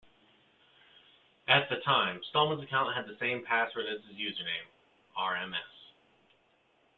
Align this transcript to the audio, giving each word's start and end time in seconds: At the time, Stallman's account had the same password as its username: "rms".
At 1.47 1.69
the 1.69 1.75
time, 1.85 2.21
Stallman's 2.31 2.63
account 2.63 2.95
had 2.95 3.05
the 3.05 3.17
same 3.19 3.45
password 3.45 3.85
as 3.85 3.99
its 3.99 4.17
username: 4.19 4.65
"rms". 5.15 5.93